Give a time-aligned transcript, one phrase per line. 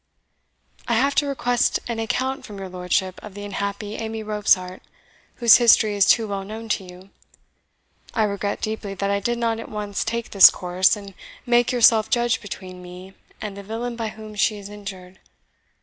[0.87, 4.81] I have to request an account from your lordship of the unhappy Amy Robsart,
[5.35, 7.11] whose history is too well known to you.
[8.15, 11.13] I regret deeply that I did not at once take this course, and
[11.45, 15.19] make yourself judge between me and the villain by whom she is injured.